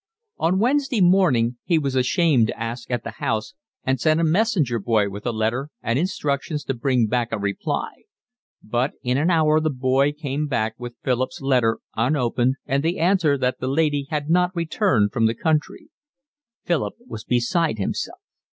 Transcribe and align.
On 0.39 0.57
Wednesday 0.57 0.99
morning 0.99 1.57
he 1.63 1.77
was 1.77 1.93
ashamed 1.93 2.47
to 2.47 2.59
ask 2.59 2.89
at 2.89 3.03
the 3.03 3.17
house 3.21 3.53
and 3.83 3.99
sent 4.01 4.19
a 4.19 4.23
messenger 4.23 4.79
boy 4.79 5.11
with 5.11 5.27
a 5.27 5.31
letter 5.31 5.69
and 5.83 5.99
instructions 5.99 6.63
to 6.63 6.73
bring 6.73 7.05
back 7.05 7.31
a 7.31 7.37
reply; 7.37 8.05
but 8.63 8.93
in 9.03 9.19
an 9.19 9.29
hour 9.29 9.59
the 9.59 9.69
boy 9.69 10.11
came 10.11 10.47
back 10.47 10.73
with 10.79 10.95
Philip's 11.03 11.39
letter 11.39 11.77
unopened 11.95 12.55
and 12.65 12.81
the 12.81 12.97
answer 12.97 13.37
that 13.37 13.59
the 13.59 13.67
lady 13.67 14.07
had 14.09 14.27
not 14.27 14.55
returned 14.55 15.13
from 15.13 15.27
the 15.27 15.35
country. 15.35 15.89
Philip 16.63 16.95
was 17.05 17.23
beside 17.23 17.77
himself. 17.77 18.17